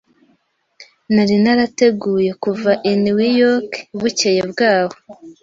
Nari 1.13 1.35
narateguye 1.43 2.31
kuva 2.43 2.71
i 2.91 2.93
New 3.03 3.19
York 3.41 3.71
bukeye 3.99 4.41
bwaho. 4.51 4.95